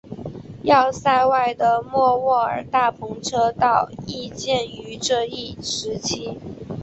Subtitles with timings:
[0.63, 6.39] 要塞外的莫卧尔大篷车道亦建于这一时期。